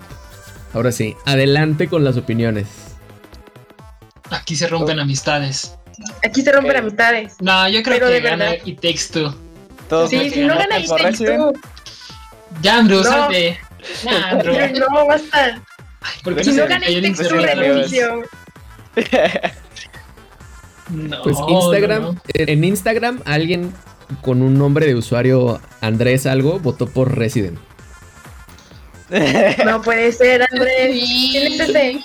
Ahora 0.73 0.91
sí, 0.91 1.15
adelante 1.25 1.87
con 1.87 2.03
las 2.03 2.17
opiniones. 2.17 2.67
Aquí 4.31 4.55
se 4.55 4.67
rompen 4.67 4.99
amistades. 4.99 5.75
Aquí 6.23 6.41
se 6.41 6.51
rompen 6.51 6.71
Ok. 6.71 6.77
a 6.77 6.81
mitades. 6.81 7.35
No, 7.39 7.69
yo 7.69 7.81
creo 7.83 7.95
Pero 7.95 8.07
que 8.07 8.13
de 8.13 8.21
gana 8.21 8.45
verdad. 8.51 8.65
Takes 8.81 9.09
Two. 9.13 9.33
Todos 9.89 10.09
Sí, 10.09 10.29
si 10.29 10.41
no 10.41 10.53
por 10.53 10.57
gana 10.63 10.79
It 10.79 10.87
Takes 10.87 11.03
Resident. 11.03 11.39
Two. 11.39 11.53
Ya, 12.61 12.77
Andrew, 12.79 12.97
No. 12.99 13.03
salte. 13.03 13.59
Ya, 14.03 14.27
Andrew. 14.31 14.79
No, 14.89 15.05
basta. 15.07 15.61
Porque 16.23 16.43
Si 16.43 16.51
no 16.51 16.63
es 16.63 16.69
gana 16.69 16.85
cayó 16.85 16.97
It 16.99 17.05
en 17.05 17.15
Takes 17.15 17.29
Two, 17.29 17.35
Instagram, 17.37 17.59
renuncio. 17.65 18.23
No, 20.89 21.21
Pues 21.23 21.37
no, 21.37 21.49
Instagram, 21.49 22.01
no. 22.03 22.21
en 22.33 22.63
Instagram 22.63 23.21
alguien 23.25 23.73
con 24.21 24.41
un 24.41 24.57
nombre 24.57 24.85
de 24.85 24.95
usuario 24.95 25.59
Andrés 25.81 26.25
algo 26.25 26.59
votó 26.59 26.87
por 26.87 27.17
Resident. 27.17 27.59
No 29.65 29.81
puede 29.81 30.11
ser, 30.11 30.45
Andrés. 30.51 30.93
Sí. 30.93 31.29
¿Quién 31.31 31.53
es 31.53 31.59
ese? 31.59 31.99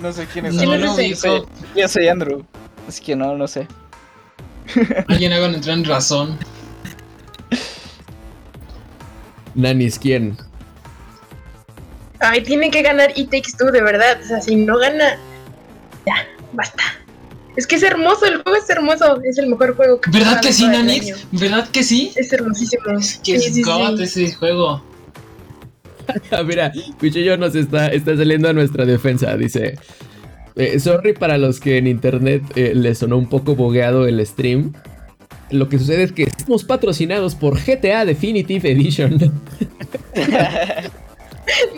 No 0.00 0.12
sé 0.12 0.26
quién 0.32 0.46
es. 0.46 0.54
No 0.54 0.60
¿Quién 0.60 0.72
es 0.74 0.80
lo 0.80 0.92
ese? 0.92 1.06
hizo. 1.06 1.48
Yo 1.76 1.88
soy 1.88 2.08
Andrew. 2.08 2.44
Así 2.88 3.02
que 3.02 3.14
no, 3.16 3.34
no 3.36 3.46
sé. 3.46 3.66
Alguien 5.08 5.32
haga 5.32 5.46
entrar 5.46 5.76
en 5.78 5.84
razón. 5.84 6.38
Nanis, 9.54 9.98
¿quién? 9.98 10.36
Ay, 12.20 12.42
tiene 12.42 12.70
que 12.70 12.82
ganar 12.82 13.12
It 13.16 13.30
Takes 13.30 13.52
Two, 13.58 13.70
de 13.70 13.82
verdad. 13.82 14.18
O 14.22 14.26
sea, 14.26 14.40
si 14.40 14.56
no 14.56 14.78
gana. 14.78 15.16
Ya, 16.06 16.14
basta. 16.52 16.82
Es 17.56 17.66
que 17.66 17.76
es 17.76 17.82
hermoso, 17.82 18.24
el 18.26 18.42
juego 18.42 18.58
es 18.58 18.68
hermoso. 18.68 19.20
Es 19.22 19.38
el 19.38 19.46
mejor 19.48 19.76
juego 19.76 20.00
que 20.00 20.10
¿Verdad 20.10 20.40
que 20.40 20.52
sí, 20.52 20.64
año. 20.64 21.16
¿Verdad 21.32 21.68
que 21.68 21.84
sí? 21.84 22.12
Es 22.16 22.32
hermosísimo. 22.32 22.98
Es 22.98 23.18
que 23.18 23.38
Sí, 23.38 23.46
es 23.48 23.54
sí, 23.54 23.62
God 23.62 23.96
sí. 23.98 24.02
ese 24.24 24.34
juego. 24.34 24.82
Ah, 26.30 26.42
mira, 26.42 26.70
Pichillo 27.00 27.38
nos 27.38 27.54
está, 27.54 27.86
está 27.88 28.14
saliendo 28.14 28.50
a 28.50 28.52
nuestra 28.52 28.84
defensa. 28.84 29.34
Dice: 29.38 29.78
eh, 30.54 30.78
Sorry 30.78 31.14
para 31.14 31.38
los 31.38 31.60
que 31.60 31.78
en 31.78 31.86
internet 31.86 32.42
eh, 32.56 32.72
les 32.74 32.98
sonó 32.98 33.16
un 33.16 33.26
poco 33.28 33.54
bogueado 33.54 34.06
el 34.06 34.24
stream. 34.26 34.74
Lo 35.50 35.68
que 35.68 35.78
sucede 35.78 36.04
es 36.04 36.12
que 36.12 36.24
estamos 36.24 36.64
patrocinados 36.64 37.34
por 37.34 37.58
GTA 37.60 38.04
Definitive 38.04 38.70
Edition. 38.70 39.18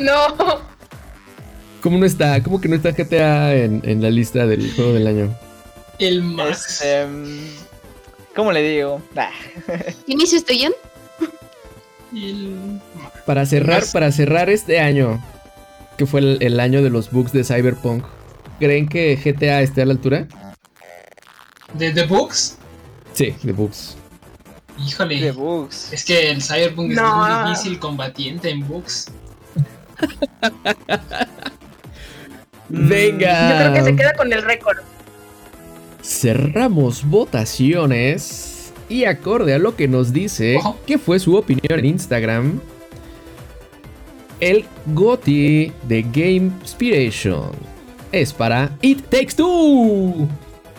No. 0.00 0.60
¿Cómo 1.80 1.98
no 1.98 2.06
está? 2.06 2.42
¿Cómo 2.42 2.60
que 2.60 2.68
no 2.68 2.76
está 2.76 2.92
GTA 2.92 3.54
en, 3.54 3.82
en 3.84 4.00
la 4.02 4.10
lista 4.10 4.46
del 4.46 4.72
juego 4.74 4.92
del 4.92 5.06
año? 5.06 5.36
El. 5.98 6.36
Este, 6.50 7.06
mm, 7.06 7.38
¿Cómo 8.34 8.52
le 8.52 8.62
digo? 8.62 9.02
Ah, 9.16 9.30
¿Quién 10.06 10.20
hizo? 10.20 10.36
El- 12.14 12.80
Para 13.24 13.44
cerrar, 13.46 13.80
Más- 13.80 13.92
para 13.92 14.12
cerrar 14.12 14.48
este 14.50 14.78
año, 14.80 15.22
que 15.98 16.06
fue 16.06 16.20
el, 16.20 16.38
el 16.40 16.60
año 16.60 16.82
de 16.82 16.90
los 16.90 17.10
bugs 17.10 17.32
de 17.32 17.44
Cyberpunk, 17.44 18.04
¿creen 18.60 18.88
que 18.88 19.16
GTA 19.16 19.62
esté 19.62 19.82
a 19.82 19.86
la 19.86 19.92
altura? 19.92 20.28
¿De 21.74 21.90
The 21.90 22.04
Books? 22.04 22.56
Sí, 23.16 23.34
de 23.42 23.52
bugs. 23.52 23.96
Híjole. 24.86 25.20
de 25.20 25.32
bugs. 25.32 25.90
Es 25.92 26.04
que 26.04 26.30
el 26.30 26.42
Cyberpunk 26.42 26.92
es 26.92 27.00
muy 27.00 27.48
difícil 27.48 27.78
combatiente 27.78 28.50
en 28.50 28.68
bugs. 28.68 29.10
Venga. 32.68 33.50
Yo 33.50 33.56
creo 33.56 33.72
que 33.72 33.82
se 33.90 33.96
queda 33.96 34.12
con 34.14 34.32
el 34.32 34.42
récord. 34.42 34.78
Cerramos 36.02 37.04
votaciones 37.04 38.72
y 38.88 39.04
acorde 39.06 39.54
a 39.54 39.58
lo 39.58 39.74
que 39.76 39.88
nos 39.88 40.12
dice, 40.12 40.56
Ojo. 40.56 40.78
que 40.86 40.98
fue 40.98 41.18
su 41.18 41.36
opinión 41.36 41.78
en 41.78 41.86
Instagram, 41.86 42.60
el 44.40 44.66
GOTY 44.94 45.72
de 45.88 46.02
Game 46.02 46.52
Inspiration 46.60 47.50
es 48.12 48.32
para 48.32 48.70
It 48.82 49.04
Takes 49.08 49.34
Two. 49.36 50.28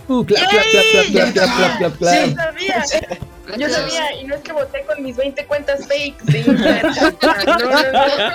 Uh, 0.07 0.23
clap, 0.23 0.49
clap, 0.49 0.65
clap, 0.71 1.05
clap, 1.11 1.33
clap, 1.33 1.77
clap, 1.77 1.97
clap, 1.97 2.25
sí, 2.25 2.33
sabía, 2.33 2.83
¿eh? 2.93 3.19
Yo 3.57 3.69
sabía, 3.69 4.21
y 4.21 4.25
no 4.25 4.35
es 4.35 4.41
que 4.41 4.53
voté 4.53 4.83
con 4.85 5.03
mis 5.03 5.15
20 5.15 5.45
cuentas 5.45 5.87
fake 5.87 6.21
de 6.23 6.39
Instagram. 6.39 6.95
No, 7.21 7.57
no, 7.57 7.69
no. 7.69 8.33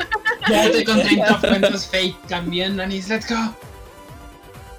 Yo 0.49 0.69
voté 0.69 0.85
con 0.85 1.03
30 1.03 1.41
cuentas 1.41 1.87
fake 1.87 2.27
también, 2.29 2.81
Anis, 2.81 3.09
let's 3.09 3.29
go. 3.29 3.55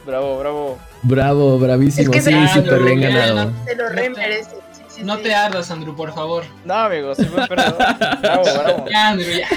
Bravo, 0.05 0.39
bravo. 0.39 0.79
Bravo, 1.03 1.59
bravísimo. 1.59 2.13
Es 2.13 2.25
que 2.25 2.31
sí, 2.31 2.47
súper 2.53 2.83
bien 2.83 3.01
ganado. 3.01 3.53
Se 3.65 3.75
lo 3.75 3.89
re 3.89 4.09
merece. 4.09 4.62
Sí, 4.93 5.03
No 5.03 5.17
sí. 5.17 5.23
te 5.23 5.33
ardas, 5.33 5.71
Andrew, 5.71 5.95
por 5.95 6.13
favor. 6.13 6.43
No, 6.65 6.73
amigo, 6.73 7.15
soy 7.15 7.25
buen 7.25 7.47
perdedor. 7.47 7.77
Bravo, 8.21 8.43
bravo. 8.43 8.85
Ya, 8.91 9.09
Andrew, 9.09 9.27
ya. 9.39 9.47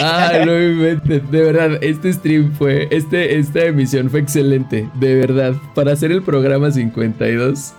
Ah, 0.00 0.32
no 0.40 0.52
me 0.52 0.66
inventes. 0.66 1.30
De 1.30 1.42
verdad, 1.42 1.78
este 1.82 2.12
stream 2.12 2.52
fue. 2.54 2.88
Este, 2.90 3.38
esta 3.38 3.64
emisión 3.64 4.10
fue 4.10 4.20
excelente. 4.20 4.88
De 4.94 5.14
verdad. 5.14 5.54
Para 5.74 5.92
hacer 5.92 6.10
el 6.12 6.22
programa 6.22 6.70
52. 6.70 7.74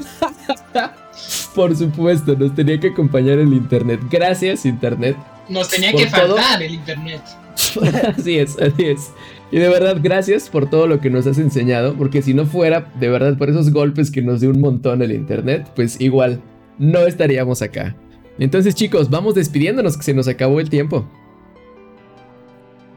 Por 1.55 1.75
supuesto, 1.75 2.35
nos 2.35 2.55
tenía 2.55 2.79
que 2.79 2.87
acompañar 2.87 3.37
el 3.39 3.53
internet. 3.53 3.99
Gracias, 4.09 4.65
internet. 4.65 5.15
Nos 5.49 5.69
tenía 5.69 5.91
que 5.91 6.05
todo. 6.07 6.37
faltar 6.37 6.63
el 6.63 6.73
internet. 6.73 7.21
así 8.17 8.39
es, 8.39 8.57
así 8.59 8.85
es. 8.85 9.11
Y 9.53 9.59
de 9.59 9.69
verdad, 9.69 9.97
gracias 10.01 10.49
por 10.49 10.67
todo 10.67 10.87
lo 10.87 10.99
que 10.99 11.11
nos 11.11 11.27
has 11.27 11.37
enseñado. 11.37 11.93
Porque 11.95 12.23
si 12.23 12.33
no 12.33 12.47
fuera, 12.47 12.91
de 12.99 13.07
verdad, 13.07 13.37
por 13.37 13.51
esos 13.51 13.71
golpes 13.71 14.09
que 14.09 14.23
nos 14.23 14.41
dio 14.41 14.49
un 14.49 14.59
montón 14.59 15.03
el 15.03 15.11
internet, 15.11 15.69
pues 15.75 16.01
igual 16.01 16.41
no 16.79 17.05
estaríamos 17.05 17.61
acá. 17.61 17.95
Entonces, 18.39 18.73
chicos, 18.73 19.11
vamos 19.11 19.35
despidiéndonos, 19.35 19.95
que 19.95 20.01
se 20.01 20.13
nos 20.15 20.27
acabó 20.27 20.59
el 20.59 20.71
tiempo. 20.71 21.07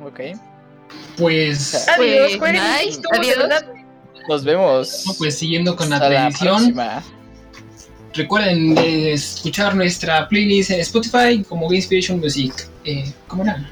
Ok. 0.03 0.21
Pues, 1.19 1.87
Adiós, 1.89 2.39
Pues, 2.39 2.53
nice, 2.55 3.01
de 3.03 3.19
adiós. 3.19 3.65
Nos 4.27 4.43
vemos. 4.43 5.15
pues 5.19 5.37
siguiendo 5.37 5.77
con 5.77 5.91
la 5.91 5.97
Hasta 5.97 6.09
la 6.09 6.31
tradición. 6.31 6.75
Recuerden 8.15 8.79
eh, 8.79 9.13
escuchar 9.13 9.77
nuestra 9.77 10.27
playlist 10.27 10.71
en 10.71 10.81
Spotify 10.81 11.45
como 11.47 11.71
Inspiration 11.71 12.19
Music. 12.19 12.67
Eh, 12.87 13.13
¿Cómo 13.29 13.43
era? 13.43 13.71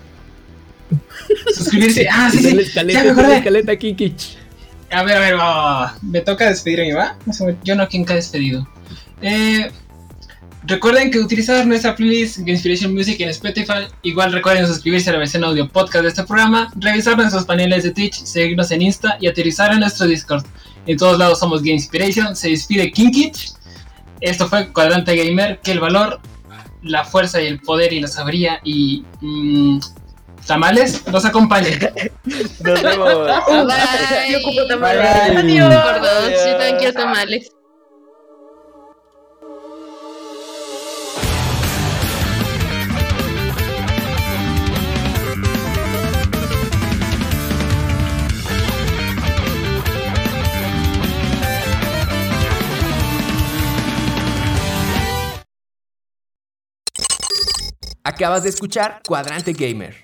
Suscribirse. 1.54 2.06
Ah, 2.10 2.30
sí, 2.30 2.38
sí. 2.38 2.56
escaleta, 2.58 2.98
Ya 3.00 3.04
me 3.04 3.10
está 3.10 3.14
la 3.14 3.22
acordé. 3.22 3.36
escaleta, 3.38 3.76
Kikich. 3.76 4.38
A 4.90 5.02
ver, 5.02 5.16
a 5.16 5.20
ver, 5.20 5.36
va. 5.38 5.98
Me 6.02 6.20
toca 6.20 6.48
despedirme, 6.48 6.94
¿va? 6.94 7.16
Yo 7.64 7.74
no, 7.74 7.88
¿quién 7.88 8.04
que 8.04 8.12
ha 8.12 8.16
despedido? 8.16 8.68
Eh, 9.22 9.70
recuerden 10.66 11.10
que 11.10 11.18
utilizar 11.18 11.66
nuestra 11.66 11.96
playlist 11.96 12.38
Game 12.38 12.52
Inspiration 12.52 12.94
Music 12.94 13.20
en 13.20 13.30
Spotify. 13.30 13.88
Igual 14.02 14.32
recuerden 14.32 14.66
suscribirse 14.66 15.10
a 15.10 15.14
la 15.14 15.18
versión 15.20 15.42
audio 15.44 15.68
podcast 15.68 16.02
de 16.04 16.08
este 16.10 16.22
programa, 16.24 16.70
revisar 16.76 17.16
nuestros 17.16 17.44
paneles 17.44 17.82
de 17.84 17.90
Twitch, 17.90 18.22
seguirnos 18.24 18.70
en 18.70 18.82
Insta 18.82 19.16
y 19.20 19.26
aterrizar 19.26 19.72
en 19.72 19.80
nuestro 19.80 20.06
Discord. 20.06 20.44
En 20.86 20.96
todos 20.98 21.18
lados 21.18 21.38
somos 21.40 21.60
Game 21.62 21.72
Inspiration. 21.74 22.36
Se 22.36 22.50
despide 22.50 22.92
Kinkich. 22.92 23.52
Esto 24.20 24.46
fue 24.48 24.68
Cuadrante 24.72 25.16
Gamer. 25.16 25.58
Que 25.60 25.72
el 25.72 25.80
valor, 25.80 26.20
la 26.82 27.04
fuerza 27.04 27.40
y 27.42 27.46
el 27.46 27.58
poder 27.60 27.92
y 27.92 28.00
la 28.00 28.06
sabiduría 28.08 28.60
y. 28.62 29.04
mm, 29.22 29.78
tamales 30.46 31.06
nos 31.08 31.24
acompañen. 31.24 31.78
Nos 32.60 32.82
vemos. 32.82 33.26
Bye. 33.26 34.32
Yo 34.32 34.38
ocupo 34.38 34.66
tamales. 34.66 35.02
Bye. 35.02 35.38
Adiós. 35.38 35.74
Por 35.74 36.00
dos, 36.00 36.30
yo 36.46 36.52
también 36.52 36.76
quiero 36.78 36.92
tamales. 36.94 37.50
Acabas 58.06 58.42
de 58.42 58.50
escuchar 58.50 59.00
Cuadrante 59.06 59.54
Gamer, 59.54 60.03